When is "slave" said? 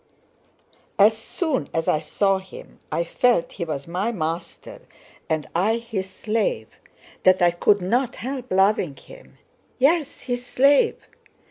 6.09-6.69, 10.43-11.07